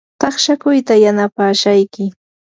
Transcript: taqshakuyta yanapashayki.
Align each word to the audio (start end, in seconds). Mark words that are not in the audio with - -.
taqshakuyta 0.21 0.93
yanapashayki. 1.03 2.03